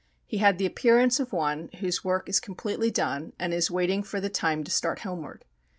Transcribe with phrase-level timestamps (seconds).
[0.25, 4.19] He had the appearance of one whose work is completely done, and is waiting for
[4.19, 5.45] the time to start homeward.